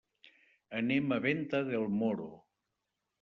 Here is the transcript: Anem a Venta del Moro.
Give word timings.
Anem 0.79 1.13
a 1.17 1.19
Venta 1.25 1.59
del 1.67 1.85
Moro. 1.99 2.31